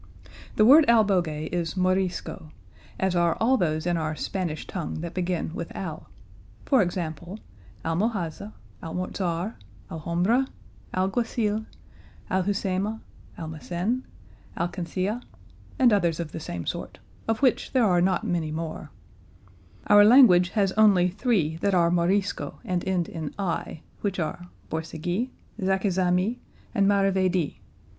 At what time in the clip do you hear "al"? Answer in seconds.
5.75-6.09